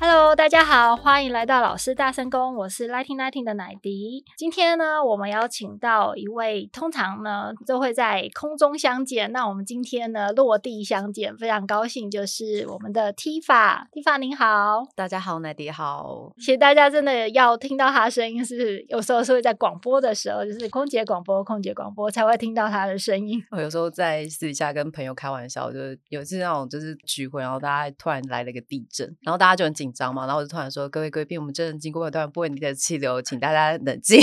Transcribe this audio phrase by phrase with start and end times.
[0.00, 4.24] Hello，大家好，欢迎来到老师大声公，我是 Lighting Lighting 的奶迪。
[4.36, 16.32] 今天呢，我们邀请到一位，通常呢都会在空中相见，那我们今天呢落地相见，非常高兴，就是我们的 Tifa，Tifa 您好，大家好，奶迪好。
[16.36, 23.42] 其实大家真的要听到他的声音，是有时候是会在广播的时候，就是空姐广播，空姐广播才会听到他的声音。
[23.50, 29.87] 我有时候在私底下跟朋友开玩笑，就是有一次那种就是聚会，然后大家突然来了一个地震，然后大家就很紧。
[29.88, 34.20] 紧张嘛，然后我就突然说：“各位贵宾，我们正经过一段不稳定的气流，请大家冷静，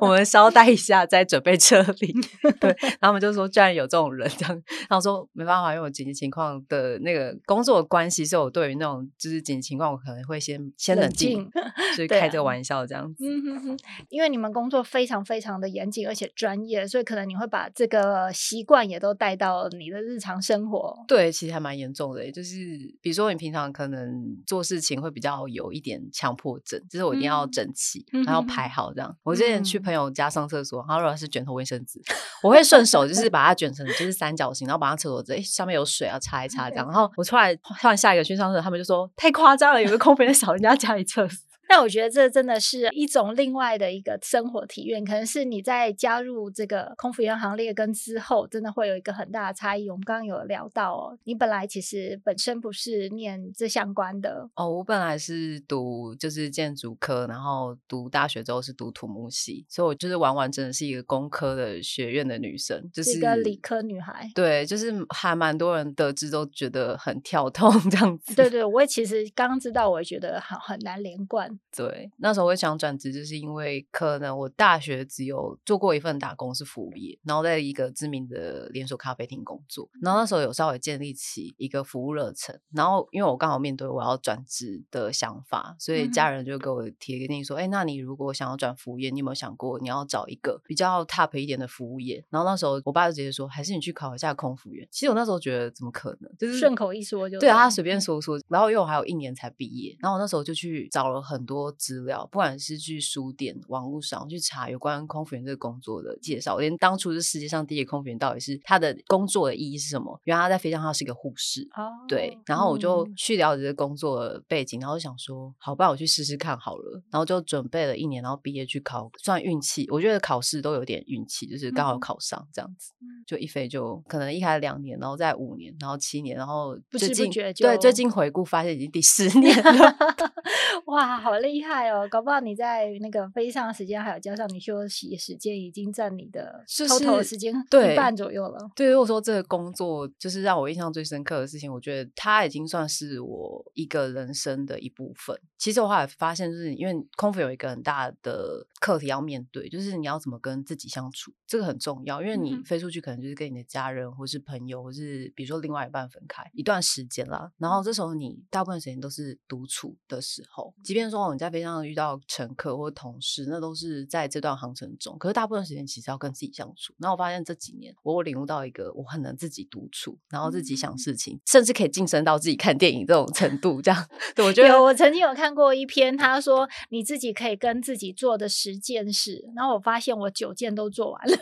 [0.00, 2.14] 我们稍待一下再准备撤离。”
[2.58, 11.50] 对，然后我们就说：“居然有这种人这样。”然后说：“没办法，因为我紧急情况的那个工作的关系，所以我对于那种就是紧急情况，我可能会先先冷静，
[11.94, 13.24] 所以开这个玩笑这样子。
[13.24, 13.78] 嗯哼哼，
[14.08, 20.96] 因为你们工作非常非常的严谨而且专业，所以可能你会把这个习惯也都带到你的日常生活。
[21.06, 22.54] 对，其实还蛮严重的，就是
[23.02, 24.06] 比如说你平常可能。
[24.46, 29.10] 做事情会比较有一点强迫症，就是我一定要整齐，嗯、然后排好这样。
[29.10, 32.00] 嗯、我之前去朋友家上厕所，他如果是卷头卫生纸，
[32.42, 36.86] 我会顺手就是把它卷成就是三角形，然后把它厕所这哎上面有水啊擦一擦这样。
[36.86, 41.38] 然后我出来换下一个去上厕所，他们就说太夸张了，有个空瓶在扫人家家里厕所。
[41.68, 49.90] 但我觉得这真的是一种另外的一个生活体验，可能是你在加入这个空服员行列跟之后，真的会有一个很大的差异。
[49.90, 64.30] 我们刚刚有聊到哦，你本来其实本身不是念这相关的哦，我本来是读就是建筑科，然后读大学之后是读土木系，所以我就是完完整整是一个工科的学院的女生，就是，是一个理科女孩。
[64.34, 68.34] 对，就是还蛮多人得知都觉得很跳痛 这样子。
[68.34, 71.55] 对对，我也其实刚刚知道，我也觉得很很难连贯。
[71.74, 92.24] 对，那时候我想转职，就是因为可能我大学只有做过一份打工是服务业，然后在一个知名的连锁咖啡厅工作，然后那时候有稍微建立起一个服务热忱，然后因为我刚好面对我要转职的想法，所以家人就给我提个建议说，哎、嗯，那你如果想要转服务业，你有没有想过你要找一个比较 top 一点的服务业？
[92.30, 94.86] 然后那时候我爸就直接说，还是你去考一下空服员。
[94.90, 110.20] 其实我那时候觉得怎么可能，就是顺口一说就对啊，他随便说说，然后因为我还有一年才毕业，然后我那时候就去找了很多资料，不管是去书店、网络上去查有关空服员这个工作的介绍，连当初是世界上第一个空服员到底是他的工作的意义是什么？
[110.24, 112.36] 原来他在飞机上他是一个护士哦，对。
[112.44, 117.02] 然后我就去了解这个工作的背景，然后就想说，好，不然我去试试看好了。
[117.10, 119.86] 然后就准备了一年，然后毕业去考，算运气。
[119.90, 129.96] 我觉得考试都有点运气，就是刚好考上这样子，嗯、就一飞就可能一开始两年，然后再五年，然后七年，然后最近对最近回顾发现已经第十 年了。
[130.86, 132.06] 哇，好厉害哦！
[132.08, 138.58] 搞不好你在那个飞机上的时间，还有加上你休息时间，已经占你的 total 的时间一半左右了。
[138.74, 145.38] 对，如果说这个工作就是让我印象最深刻的事情，我觉得它已经算是我一个人生的一部分。
[145.58, 152.22] 其实我后来发现，就是因为空服有一个很大的课题要面对，就是你要怎么跟自己相处，这个很重要。
[152.22, 157.50] 因为你飞出去，可能就是跟你的家人，或是朋友，或是比如说另外一半分开一段时间啦。
[157.58, 165.16] 然后这时候你大部分时间都是独处的时候，即便说你在飞机上遇到乘客或同事，那都是在这段航程中。
[165.18, 166.94] 可是大部分时间其实要跟自己相处。
[166.98, 173.82] 然后我发现这几年，我领悟到一个，我很能自己独处，然后自己想事情，嗯、甚至可以晋升到自己看电影这种程度。
[173.82, 174.86] 这样，对，我觉得有。
[174.86, 181.36] 我曾经有看过一篇，他说你自己可以跟自己做的十件事，然后我发现我九件都做完了，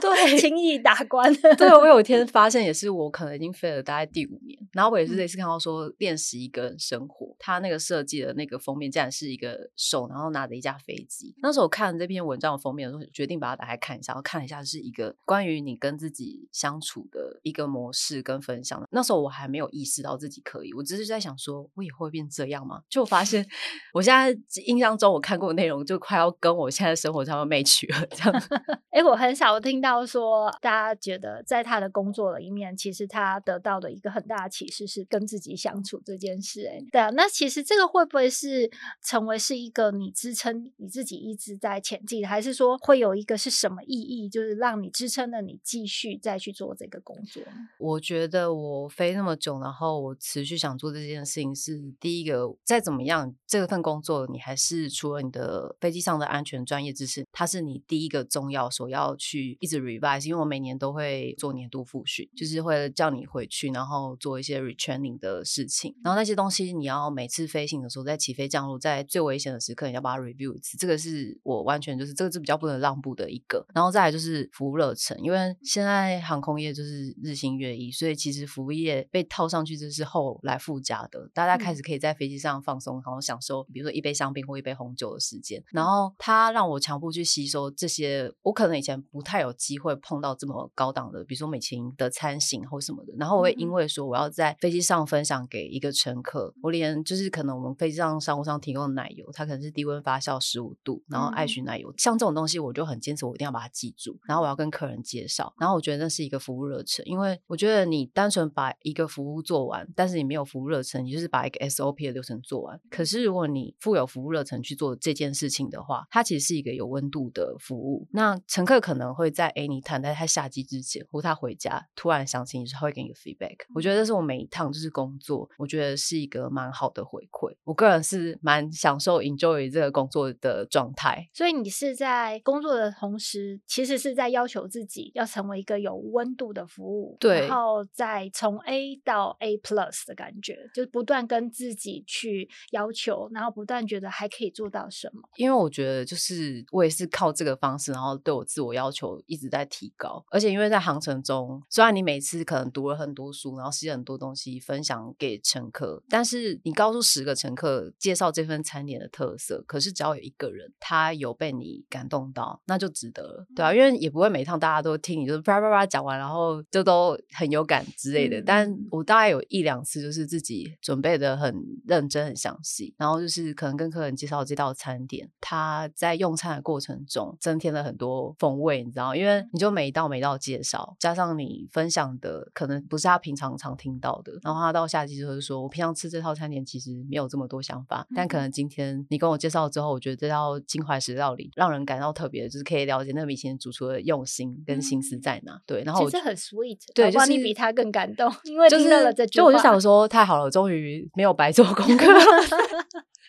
[0.00, 1.32] 对，轻易打关。
[1.56, 11.34] 对，我有一天发现，也是我可能已经飞了大概第五年，然后我也是这次看到说练习一个人生活，他那个设计的那个封面竟然是是一个手，然后拿着一架飞机。
[11.40, 14.12] 那时候我看这篇文章的封面的时候，决定把它打开看一下。
[14.12, 18.86] 然后看了一下，是一个关于你跟自己相处的一个模式跟分享。
[18.90, 22.82] 那时候我还没有意识到自己可以，我只是在想说，我以后会变这样吗？
[22.90, 23.46] 就发现
[23.94, 28.06] 我现在印象中我看过的内容，就快要跟我现在生活差不多 match 了。
[28.08, 28.42] 这样，
[28.90, 36.66] 哎、欸，我很少听到说大家觉得在他的工作里面，其实他得到的一个很大的启示是跟自己相处这件事。
[36.66, 38.70] 哎，对啊，那其实这个会不会是
[39.12, 47.42] 成为是一个你支撑你自己一直在前进，还是说会有一个是什么意义，就是让你支撑了你继续再去做这个工作？
[47.78, 112.80] 我觉得我飞那么久，然后我持续想做这件事情，是第一个，再怎么样，这份工作你还是除了你的飞机上的安全专业知识，它是你第一个重要所要去一直 revise，因为我每年都会做年度复训，就是会叫你回去，然后做一些 retraining 的事情，然后那些东西你要每次飞行的时候，在起飞降落，在最危险的时刻，你要把它 review 一次，这个是我完全就是这个是比较不能让步的一个，然后再来就是服务热忱，因为现在航空业就是日新月异，所以其实服务业被套上去这是后来附加的，大家开始可以在飞机上放松，然后享受，比如说一杯香槟或一杯红酒的时间，然后他让我强迫去吸收这些，我可能以前不太有机会碰到这么高档的，比如说美琴的餐型或什么的，然后我会因为说我要在飞机上分享给一个乘客，我连就是可能我们飞机上商务上提供的奶油，它可能是低温发酵十五度，然后爱许奶油，像这种东西我就很坚持，我一定要把它记住，然后我要跟客人介绍，然后我觉得那是一个服务热忱，因为我觉得你单纯把一个服务做完，但是你没有服务热忱，你就是把一个 SOP 的流程做完。
[112.90, 118.06] 可是如果你富有服务热忱去做这件事情的话，它其实是一个有温度的服务。
[118.12, 123.56] 那乘客可能会在 anytime 在他下机之前，或他回家突然想起你时，他会给你个 feedback。
[123.74, 127.54] 我觉得这是我每一趟就是工作，我觉得是一个蛮好的回馈。
[127.64, 131.28] 我个人是蛮享受 enjoy 这个工作的状态。
[131.32, 145.22] 所以你是在工作的同时，其实是在要求自己要成为一个有温度的服务，对，然后再从 A 到 A plus 的感觉，就是不断跟自己去要求，然后不断觉得还可以做到什么。
[145.36, 150.24] 因为我觉得就是我也是靠这个方式，然后对我自我要求一直在提高。
[150.30, 168.38] 而且因为在航程中，虽然你每次可能读了很多书，然后写很多东西分享给乘客，但是你告诉十个乘客介绍这份餐点的特色，可是只要有一个人他有被你感动到，那就值得了，对啊，因为也不会每趟大家都听你就是叭叭叭讲完，然后就都很有感之类的。
[168.38, 171.54] 嗯、但我大概有一两次就是自己准备的很
[171.86, 195.54] 认真、很详细，然后就是可能跟客人介绍这道餐点，他在用餐的过程中增添了很多风味，你知道，因为你就每一道每一道介绍，加上你分享的可能不是他平常常听到的，然后他到下机就是说，我平常吃这套餐点其实没有这么多想法，嗯、但可能今天你跟我介绍之后，我觉得这道金怀石料理让人感到特别，就是可以了解那个米其林主厨的用心跟心思在哪。
[195.54, 202.06] 嗯、对，然后我其实很 sweet，对，就是你比他更感动，因为听到了这句话，就我就想说，太好了，终于没有白做功课。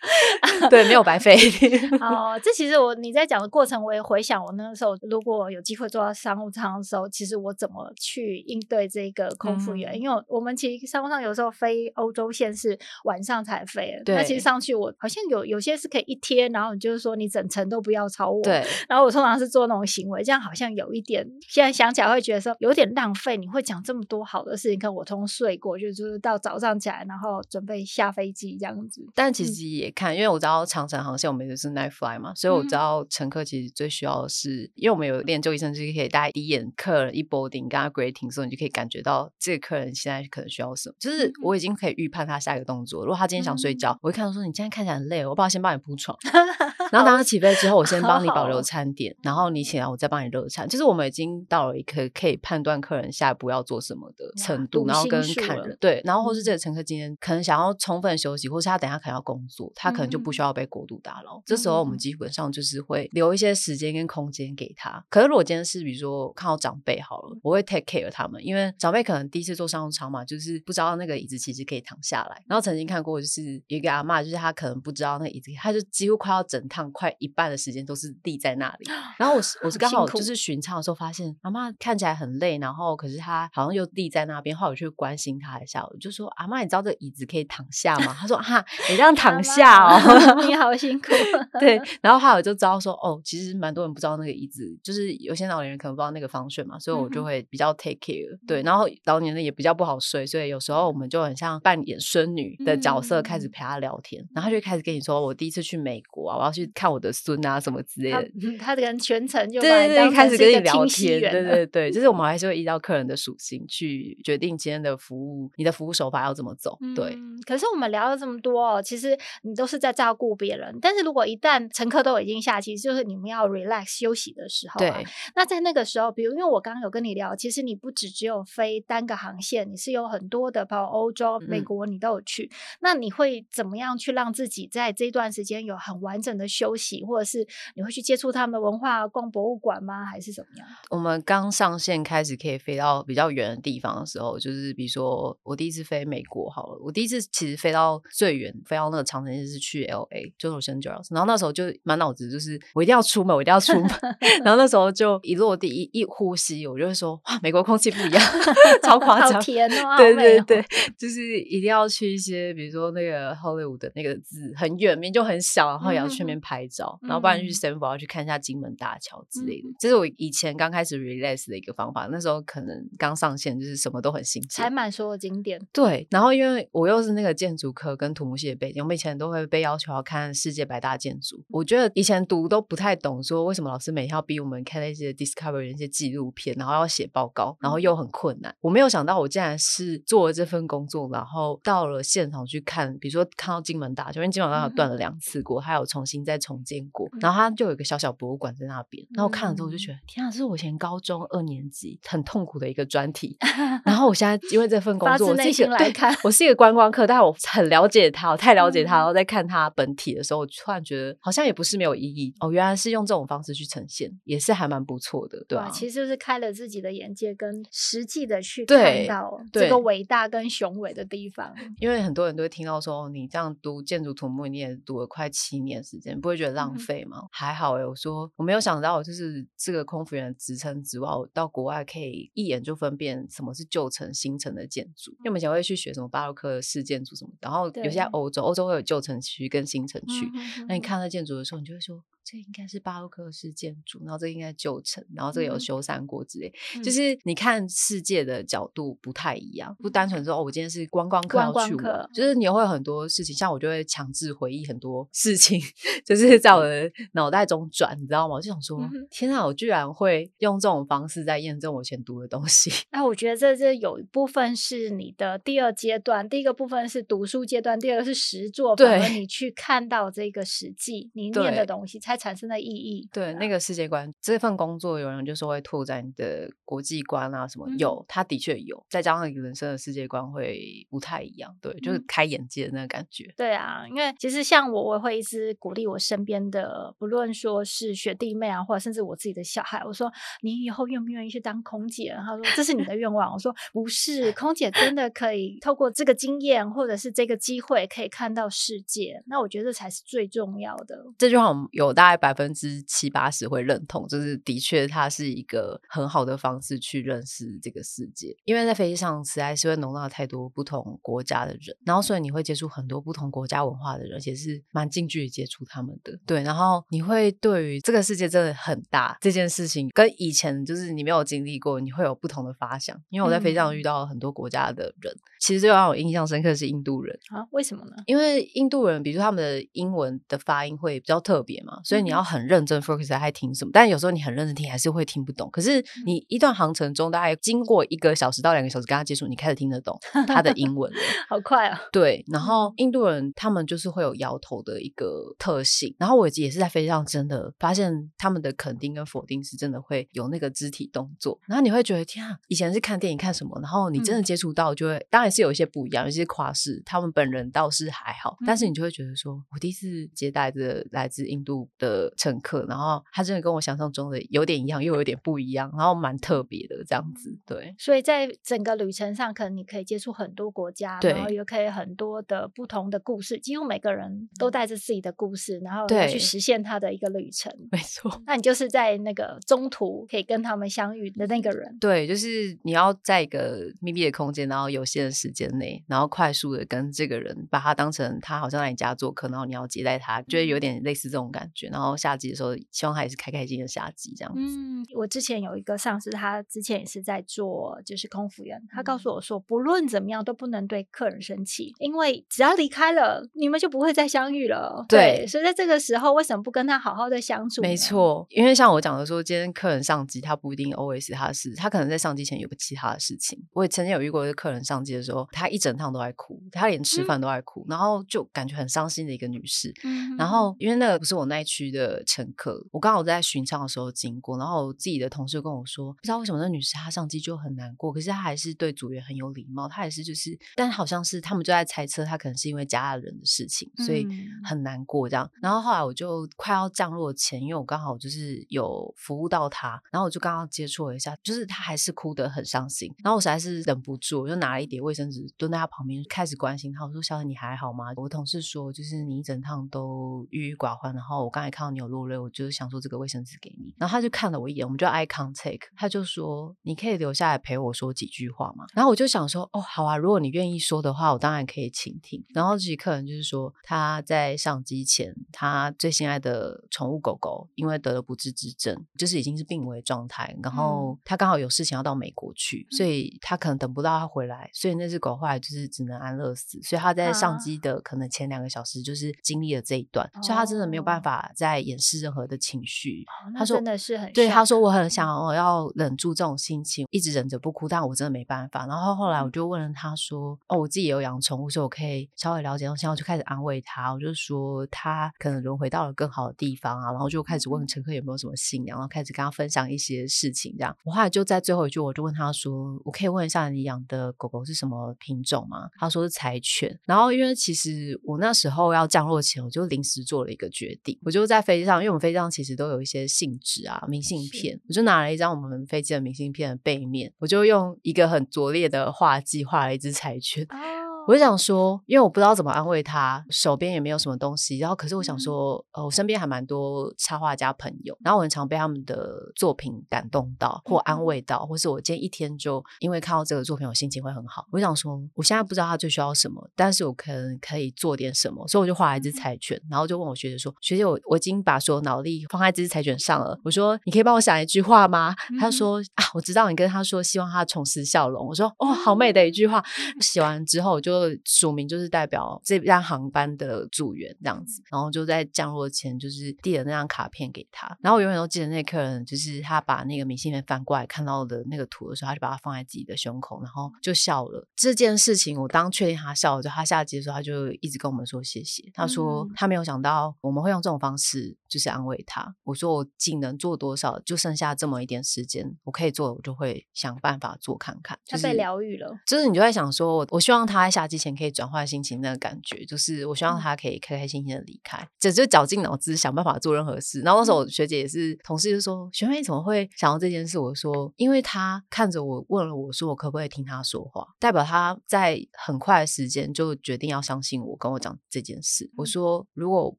[0.70, 1.34] 对，没有白费。
[2.02, 9.94] 哦，这其实我你在讲的过程，我也回想我那个时候，如果有机会坐到商务舱的时候，其实我怎么去应对这个空服员？
[9.94, 18.42] 嗯、因为我们其实商务舱有时候飞欧洲线是晚上才飞，那其实上去我好像有有些是可以一天，然后你就是说你整层都不要超我。
[18.44, 18.66] 对。
[18.88, 23.38] 然后我通常是做那种行为，这样好像有一点，现在想起来会觉得说有点浪费。
[23.38, 29.06] 你会讲这么多好的事情，可我通睡过，就就是到早上起来，然后准备下飞机这样子。
[29.14, 30.64] 但其实也看，嗯、因为我知道。
[30.66, 43.02] 长城航线我们就是 night fly 嘛，所以我知道乘客其实最需要的是，嗯、因为我们有练就一身，就是可以大家第一眼客人一 boarding 跟他 greeting 的时候，你就可以感觉到这个客人现在可能需要什么，就是我已经可以预判他下一个动作。
[43.04, 46.18] 如果他今天想睡觉，嗯、我会看到说你今天看起来累，我爸先帮你铺床，
[46.94, 50.70] 然后当他起飞之后，我先帮你保留餐点，然后你起来我再帮你热餐。
[50.70, 61.42] 就是我们已经到了一个可以判断客人下一步要做什么的程度，然后跟看人对，然后或是这个乘客今天可能想要充分休息，或是他等下可能要工作，他可能就不需要被过度打扰。
[61.48, 65.04] 这时候我们基本上就是会留一些时间跟空间给他。
[65.10, 72.44] 可是如果今天是比如说看到长辈好了，我会 take care 他们，因为长辈可能第一次坐商务舱嘛，就是不知道那个椅子其实可以躺下来。
[72.48, 78.86] 然后曾经看过就是有一个阿妈，就是她可能不知道那个椅子，她就几乎快要整趟快一半的时间都是立在那里。
[79.18, 88.16] 然后我是我是刚好就是巡唱的时候发现阿妈看起来很累，然后可是她好像又立在那边，后来我去关心她一下，我就说阿妈，你知道这个椅子可以躺下吗？
[88.20, 89.98] 她说哈，你这样躺下哦，
[90.46, 91.12] 你好辛苦。
[91.60, 91.82] 对。
[92.02, 98.38] 然后后来我就知道说，哦，其实蛮多人不知道那个椅子，就是有些老年人可能不知道那个 function 嘛，所以我就会比较 take care。
[98.48, 104.26] 对，然后老年人也比较不好睡，所以有时候我们就很像扮演孙女的角色，开始陪他聊天。
[104.34, 108.30] 然后她就开始跟你说，我第一次去美国啊，我要去去看我的孙啊什么之类的。
[108.60, 116.78] 他跟全程就对对对，开始跟你聊天，对对对，就是我们还是会依照客人的属性去决定今天的服务，你的服务手法要怎么走。
[116.96, 120.78] 对、嗯，可是我们聊了这么多，其实你都是在照顾别人。
[120.82, 125.06] 但是如果一旦乘客都已经下机，就是你们要 relax 休息的时候、啊，对。
[125.36, 132.44] 那在那个时候，比如因为我刚刚有跟你聊，其实你不只只有飞单个航线，你是有很多的，包括欧洲、美国，你都有去。
[132.44, 137.46] 嗯、那你会怎么样去让自己在这段时间有很完整的休息，或者是
[137.76, 140.06] 你会去接触他们的文化、逛博物馆吗？
[140.06, 140.68] 还是怎么样？
[140.90, 151.08] 我们刚上线开始可以飞到比较远的地方的时候，就是比如说我第一次飞美国好了，我第一次其实飞到最远，飞到那个长城就是去 LA，就是 Los Angeles。
[151.10, 153.90] 然后那时候就满脑子就是我一定要出门，我一定要出门。
[154.44, 158.24] 然后那时候就一落地一一呼吸，我就会说哇，美国空气不一样，
[158.84, 160.66] 超夸张，好甜哦，对对对，
[160.98, 169.70] 就是一定要去一些比如说那个 Hollywood 的那个字很远，面就很小，然后也要去那边 拍照，嗯、然后不然去 San Fran 要去看一下金门大桥之类的。
[169.80, 175.60] 这、嗯、是我以前刚开始 relax 的一个方法，那时候可能刚上线，就是什么都很新鲜，才满所有景点。
[175.72, 181.42] 对，然后因为我又是那个建筑科跟土木系的背景，我们以前都会被要求要看世界百大建筑。
[181.50, 188.54] 我觉得以前读都不太懂，说为什么老师每天要逼我们看那些 Discovery 那些纪录片，然后要写报告，然后又很困难。
[188.62, 199.06] 我没有想到，我竟然是做了这份工作，然后到了现场去看，比如说看到金门大桥，因为金门大桥断了两次过，还有重新再重建过，然后它就有一个小小博物馆在那边。
[199.16, 203.38] 然后我看了之后，我就觉得天啊，这是我以前高中二年级很痛苦的一个专题。
[203.86, 208.98] 然后我现在因为这份工作，我自己来看，我是一个观光客，但是我很了解它，我太了解它。
[208.98, 215.70] 然后在看它本体的时候，我突然觉得好像也不是没有意义哦，原来是用这种方式去呈现，也是还蛮不错的，对吧？
[215.72, 221.54] 其实就是开了自己的眼界，跟实际的去看到这个伟大跟雄伟的地方。
[221.80, 227.20] 因为很多人都会听到说，你这样读建筑土木，你也读了快七年时间，不会觉得浪费吗？
[227.22, 235.12] 嗯、还好哎，我说我没有想到，就是这个空服员的职称之外，我到国外可以一眼就分辨什么是旧城、新城的建筑。
[235.12, 240.32] 因为我们以前会去学什么巴洛克式建筑什么，然后有些在欧洲，欧洲会有旧城区跟新城区。
[240.34, 242.02] 嗯、那你看那建筑的时候，你就会说。
[242.26, 255.62] 这应该是巴洛克式建筑，然后这应该旧城，然后这个有修缮过之类，嗯、就是你看世界的角度不太一样，不单纯说哦，我今天是观光客要去玩，就是你会有很多事情，像我就会强制回忆很多事情，
[256.06, 258.36] 就是在我的脑袋中转，你知道吗？
[258.36, 262.72] 我就想说，嗯、天啊，我居然会用这种方式在验证我以前读的东西。
[262.92, 272.13] 那我觉得这这有一部分是你的第二阶段，第一个部分是读书阶段，第二个是实作，对，你去看到这个实际你念的东西才。
[272.16, 283.26] 产生的意义，对，那个世界观，这份工作有人就是会拓展你的国际观啊，什么、嗯、有，他的确有，再加上你人生的世界观会不太一样，对，就是开眼界的那个感觉。
[283.26, 292.16] 嗯、对啊，因为其实像我，我会一直鼓励我身边的，不论说是学弟妹啊，或者甚至我自己的小孩，我说你以后愿不愿意去当空姐？
[292.18, 299.24] 他说这是你的愿望，我说不是，空姐真的可以透过这个经验或者是这个机会，可以看到世界。
[299.28, 301.06] 那我觉得这才是最重要的。
[301.18, 316.18] 这句话我们有大概百分之七八十会认同，就是的确它是一个很好的方式去认识这个世界，因为在飞机上实在是会容纳太多不同国家的人，然后所以你会接触很多不同国家文化的人，而且是蛮近距离接触他们的。
[316.26, 323.00] 对，然后你会对于这个世界真的很大这件事情，跟以前就是你没有经历过，你会有不同的发想。
[323.10, 327.92] 因为我在飞机上遇到很多国家的人，嗯、其实最让我印象深刻的是印度人啊，为什么呢？
[328.06, 332.44] 因为印度人，比如说他们的英文的发音会比较特别嘛，所以你要很。
[332.44, 335.50] 认真 focus 在听什么，但有时候你很认真听，还是会听不懂。
[335.50, 339.98] 可是你一段航程中，大概经过一个小时到两个小时跟他接触，你开始听得懂
[340.28, 341.82] 他的英文了，好快啊！
[341.92, 367.38] 对，然后印度人他们就是会有摇头的一个特性，然后我也是在飞机上真的发现他们的肯定跟否定是真的会有那个肢体动作，然后你会觉得天啊，以前是看电影看什么，然后你真的接触到就会，嗯、当然是有一些不一样，有些跨式，他们本人倒是还好，但是你就会觉得说，我第一次接待的来自印度的乘客，然后他真的跟我想象中的有点一样，又有点不一样，然后蛮特别的这样子。
[367.46, 377.52] 对，所以在整个旅程上，可能你可以接触很多国家，然后也可以很多的不同的故事，几乎每个人都带着自己的故事，然后去实现他的一个旅程。
[377.72, 381.78] 没错，那你就是在那个中途可以跟他们相遇的那个人。
[381.80, 391.70] 对，就是你要在一个密闭的空间，然后有限的时间内，然后快速的跟这个人把他当成他好像来你家做客，然后你要接待他，就会有点类似这种感觉。
[391.74, 394.40] 然后夏季的时候，希望他也是开开心心的夏季这样子。
[394.42, 404.86] 嗯，我之前有一个上司，他之前也是在做就是空服员，他告诉我说，不论怎么样都不能对客人生气，因为只要离开了，你们就不会再相遇了。
[404.88, 407.62] 对，对，所以在这个时候，为什么不跟他好好的相处？
[407.62, 413.40] 没错，因为像我讲的说，今天客人上机，他不一定 always 他是，他可能在上机前有个其他的事情。
[413.54, 419.74] 我也曾经有遇过一个客人上机的时候，他一整趟都在哭，他连吃饭都在哭，嗯、然后就感觉很伤心的一个女士。
[419.84, 434.08] 嗯，然后因为那个不是我那一区的乘客，我刚好在巡舱的时候经过，然后我自己的同事跟我说，不知道为什么那女士她上机就很难过，可是她还是对组员很有礼貌，她也是就是，但好像是他们就在猜测，她可能是因为家人的事情，所以
[434.44, 435.30] 很难过这样。
[435.42, 476.62] 然后后来我就快要降落前，因为我刚好就是有服务到她，然后我就刚刚接触了一下，就是她还是哭得很伤心，然后我实在是忍不住，我就拿了一叠卫生纸蹲在她旁边，开始关心她，我说：“小姐你还好吗？”我同事说：“就是你一整趟都郁郁寡欢，然后我刚才看到你有落泪，我就是想说这个卫生纸给你。”然后他就看了我一眼，我们就 eye contact，他就说：“你可以留下来陪我说几句话嘛？”然后我就想说：“哦，好啊，如果你愿意说的话，我当然可以倾听。”然后这些客人就是说他在上机前，他最心爱的宠物狗狗因为得了不治之症，就是已经是病危状态，然后他刚好有事情要到美国去，所以他可能等不到他回来，所以那只狗后来就是只能安乐死。
[476.62, 483.04] 所以他在上机的可能前两个小时就是经历了这一段，所以他真的没有办法再掩饰任何的情绪。
[483.36, 483.54] 他说。
[483.56, 488.66] 真的是很对，他说我很想我要忍住这种心情，一直忍着不哭，但我真的没办法。
[488.66, 496.92] 然后后来我就问了他说：“哦，我自己也有养宠物，所以我可以稍微了解。”然后我就开始安慰他，我就说他可能轮回到了更好的地方啊。
[496.92, 500.54] 然后就开始问乘客有没有什么信仰，然后开始跟他分享一些事情。
[500.58, 506.78] 这样，我后来就在最后一句，我就问他说：“我可以问一下你养的狗狗是什么品种吗？”他说是柴犬。
[506.86, 513.68] 然后因为其实我那时候要降落前，我就临时做了一个决定，我就在飞机上，因为我们飞机上其实都有一些信纸。
[513.68, 520.46] 啊，明信片，我就拿了一张我们飞机的明信片的背面，我就用一个很拙劣的画技画了一只柴犬。
[521.06, 524.58] 我就想说，因为我不知道怎么安慰他，手边也没有什么东西。
[524.58, 534.46] 然后，可是我想说，呃，我身边还蛮多插画家朋友，然后我很常被他们的作品感动到，或安慰到，或是我今天一天就因为看到这个作品，我心情会很好。
[534.52, 549.62] 我想说，我现在不知道他最需要什么，但是我可能可以做点什么，所以我就画了一只柴犬，然后就问我学姐说：“学姐，我我已经把所有脑力放在这只柴犬上了。”我说：“你可以帮我想一句话吗？”他说：“啊，我知道你跟他说希望他重拾笑容。”我说：“哦，好美的一句话。”
[550.00, 550.93] 写完之后我就。
[550.94, 564.48] 就署名就是代表这辆航班的组员这样子，然后就在降落前就是递了那张卡片给他，然后我永远都记得那客人就是他把那个明信片翻过来看到的那个图的时候，他就把它放在自己的胸口，然后就笑了。
[564.56, 568.64] 这件事情我当确定他笑了，之后他下机的时候，他就一直跟我们说谢谢。
[568.74, 572.36] 他说他没有想到我们会用这种方式就是安慰他。
[572.44, 577.98] 我说我仅能做多少，就剩下这么一点时间，我可以做的我就会想办法做看看。
[578.06, 581.34] 就是、他被疗愈了，就是你就在想说，我我希望他在下之前可以。
[581.34, 587.02] 转换心情，那个感觉就是，我希望他可以开开心心的离开，这、嗯、就绞尽脑汁想办法做任何事。
[587.02, 599.76] 然后那时候我学姐也是同事就说：“学妹怎么会想到这件事？”我说：“因为他看着我，问了我说我可不可以听他说话，代表他在很快的时间就决定要相信我，跟我讲这件事。”我说：“如果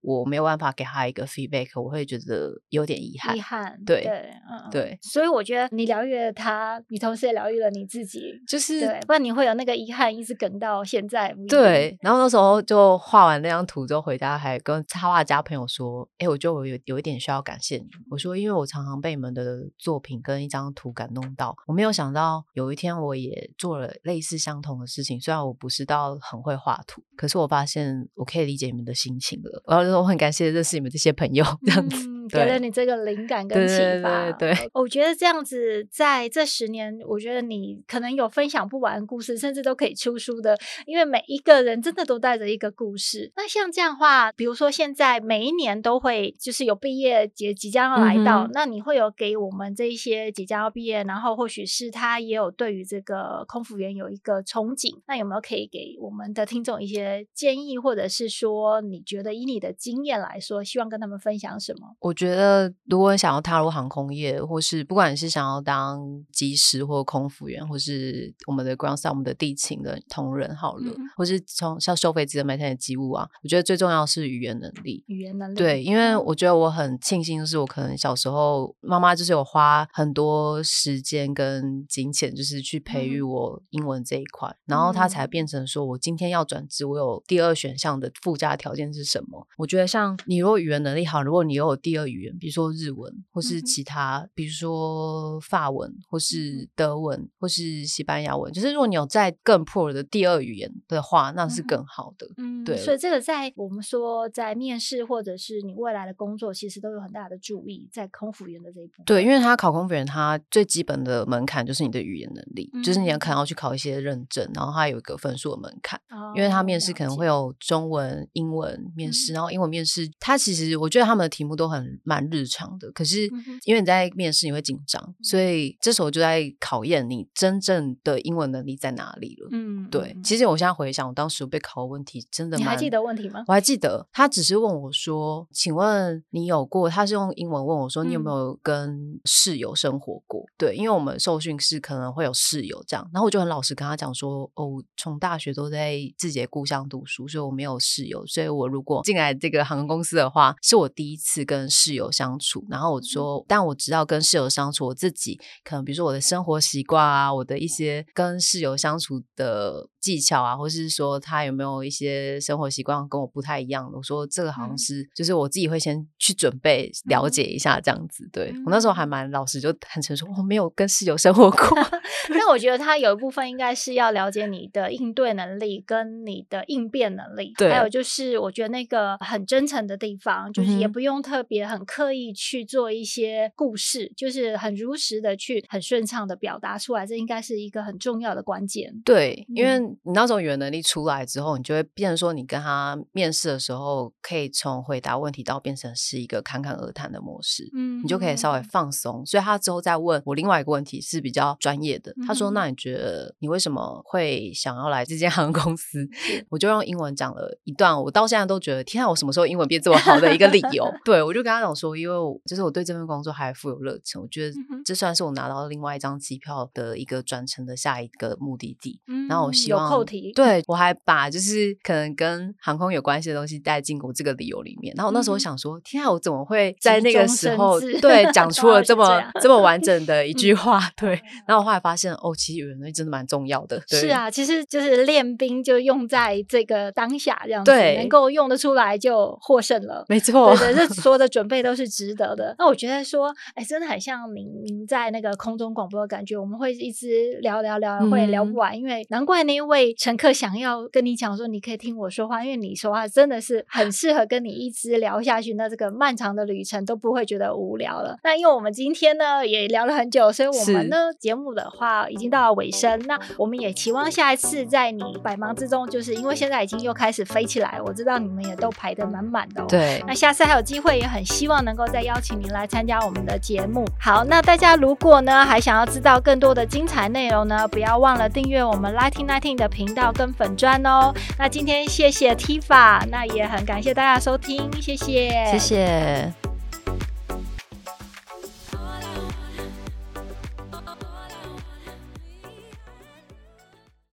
[0.00, 4.10] 我没有办法给他一个 feedback，我会觉得有点遗憾。”遗憾，对对
[4.50, 4.98] 嗯对。
[5.02, 11.34] 所以我觉得你疗愈了他，你同时也疗愈了你自己，就是对，不然你会有那个遗憾一直梗到现在。
[11.48, 25.20] 对，然后那时候就画完那张图之后回家，还跟插画家朋友说：“哎，我觉得我有有一点需要感谢你。”我说：“因为我常常被你们的作品跟一张图感动到，我没有想到有一天我也做了类似相同的事情。
[25.20, 29.62] 虽然我不是到很会画图，可是我发现我可以理解你们的心情了。
[29.66, 40.56] 然后就说我很感谢认识你们这些朋友，这样子。”给了你这个灵感跟启发，对，对，对，对，我觉得这样子在这十年，我觉得你可能有分享不完的故事，甚至都可以出书的。
[40.86, 43.32] 因为每一个人真的都带着一个故事。
[43.36, 61.96] 那像这样的话，比如说现在每一年都会就是有毕业节即将要来到，嗯、那你会有给我们这一些即将要毕业，然后或许是他也有对于这个空服员有一个憧憬，那有没有可以给我们的听众一些建议，或者是说你觉得以你的经验来说，希望跟他们分享什么？
[62.00, 66.00] 我觉得如果你想要踏入航空业，或是不管你是想要当
[66.32, 75.04] 机师或空服员，或是我们的 ground staff 我们的地勤的同仁好了，嗯、或是从像收飞机的每天的机务啊，我觉得最重要是语言能力。
[75.08, 75.54] 语言能力。
[75.56, 89.46] 对，因为我觉得我很庆幸，就是我可能小时候妈妈就是有花很多时间跟金钱，就是去培育我英文这一块，嗯、然后它才变成说我今天要转职，我有第二选项的附加条件是什么？
[89.58, 102.26] 我觉得像你如果语言能力好，如果你又有第二语言，比如说日文，或是其他，嗯、比如说法文，或是德文，或是西班牙文，就是如果你有在更 pro 的第二语言的话，那是更好的。
[102.36, 102.76] 嗯，对。
[102.76, 109.04] 所以这个在我们说在面试或者是你未来的工作，其实都有很大的注意在空服员的这一部分。
[109.06, 116.00] 对，因为他考空服员，他最基本的门槛就是你的语言能力，嗯、就是你要可能要去考一些认证，然后他有一个分数的门槛。
[116.10, 122.90] 哦、因为他面试可能会有中文、英文面试，嗯、然后英文面试，他其实我觉得他们的题目都很蛮日常的。
[122.92, 123.28] 可是
[123.64, 129.48] 因为你在面试，你会紧张，嗯、所以这时候就在考验你真正的英文能力在哪里了。
[129.52, 130.16] 嗯，对。
[130.24, 133.44] 其实我现在回想，我当时被考的问题真的蛮，你还记得问题吗？
[133.46, 148.24] 我还记得，他只是问我说：“请问你有过？”他是用英文问我说：“你有没有跟室友生活过？”嗯、对，因为我们受训是可能会有室友这样，然后我就很老实跟他讲说：“哦，从大学都在自己的故乡读书，所以我没有室友。
[148.26, 152.64] 所以我如果进来这个航空公司的话，是我第一次跟室友相处。
[152.70, 168.28] 然后我说，嗯、但我知道跟室友相处，我自己可能比如说我的生活习惯啊，我的一些跟室友相处的技巧啊，或是说他有没有一些生活习惯跟我不太一样的，我说这个好像是，嗯、就是我自己会先去准备了解一下这样子。
[168.30, 171.78] 对、嗯、我那时候还蛮老实，就坦诚说我没有跟室友生活过。
[172.28, 188.92] 那我觉得他有一部分应该是要了解你的应对能力跟你的应变能力，对，还有就是我觉得那个很真诚的地方，就是也不用特别很刻意去做一些故事，嗯、就是很如实的去很顺畅的表达出来，这应该是一个很重要的关键。
[189.04, 199.24] 对，因为你那种语言能力出来之后，你就会变成说，你跟他面试的时候，可以从回答问题到变成是一个侃侃而谈的模式，嗯，你就可以稍微放松。
[199.24, 202.14] 所以他之后再问我另外一个问题是比较专业的。
[202.26, 206.08] 他说：“那你觉得你为什么会想要来这间 航空公司？”
[206.50, 210.84] 我就用英文讲了一段，我到现在都觉得，天啊，我什么时候英文变这么好的一个理由？
[211.04, 219.00] 对，我就跟他讲说，因为我就是我对这份工作还富有热忱，我觉得这算是我拿到另外一张机票的一个转乘的下一个目的地。
[219.06, 220.32] 嗯、然后我希望，有扣题。
[220.34, 224.94] 对，我还把就是可能跟航空有关系的东西带进我这个理由里面。
[224.96, 230.78] 然后那时候我想说，天啊，我怎么会在那个时候对 讲出了这么这，这么完整的一句话？
[230.78, 231.08] 嗯、对，
[231.46, 232.14] 然后我后来发现。
[232.14, 233.82] 哦，其实语言能力真的蛮重要的。
[233.88, 240.04] 是啊，其实就是练兵就用在这个当下这样子，对能够用得出来就获胜了。
[240.08, 242.54] 没错，对对，这所有的 准备都是值得的。
[242.58, 248.72] 那我觉得说，哎，真的很像您您在那个空中广播的感觉，我们会一直聊聊聊，会聊不完。
[248.72, 255.54] 嗯、因为难怪那一位乘客想要跟你讲说，你可以听我说话，因为你说话真的是很适合跟你一直聊下去。
[255.54, 258.16] 那这个漫长的旅程都不会觉得无聊了。
[258.22, 262.04] 那因为我们今天呢也聊了很久，所以我们呢节目的话。
[262.14, 269.66] 已经到了尾声，那我们也期望下一次在你百忙之中，就是因为现在已经又开始飞起来，我知道你们也都排得满满的哦。
[269.68, 273.84] 对，那下次还有机会，也很希望能够再邀请您来参加我们的节目。
[273.98, 279.26] 好，那大家如果呢还想要知道更多的精彩内容呢，不要忘了订阅我们 Lighting
[279.56, 281.12] 的频道跟粉砖哦。
[281.38, 286.43] 那今天谢谢 Tifa，那也很感谢大家收听，谢谢，谢谢。